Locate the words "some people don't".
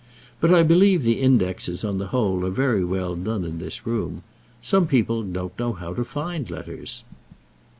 4.59-5.59